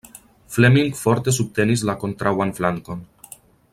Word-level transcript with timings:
Fleming 0.53 0.95
forte 1.01 1.33
subtenis 1.39 1.83
la 1.91 1.97
kontraŭan 2.05 2.55
flankon. 2.61 3.05